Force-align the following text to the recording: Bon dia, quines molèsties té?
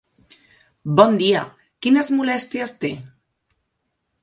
Bon 0.99 1.19
dia, 1.19 1.43
quines 1.87 2.11
molèsties 2.15 2.75
té? 2.85 2.93